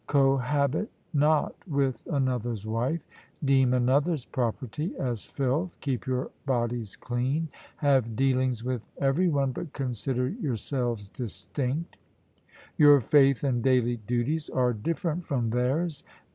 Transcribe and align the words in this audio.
Cohabit 0.07 0.89
not 1.13 1.53
with 1.67 2.07
another's 2.09 2.65
wife. 2.65 3.05
Deem 3.45 3.71
another's 3.71 4.25
property 4.25 4.97
as 4.97 5.25
filth. 5.25 5.77
Keep 5.79 6.07
your 6.07 6.31
bodies 6.47 6.95
clean. 6.95 7.49
Have 7.77 8.15
dealings 8.15 8.63
with 8.63 8.81
every 8.97 9.27
one, 9.27 9.51
but 9.51 9.73
consider 9.73 10.27
your 10.27 10.55
selves 10.57 11.07
distinct. 11.07 11.97
Your 12.79 12.99
faith 12.99 13.43
and 13.43 13.61
daily 13.61 13.97
duties 13.97 14.49
are 14.49 14.73
different 14.73 15.23
from 15.23 15.51
theirs. 15.51 16.03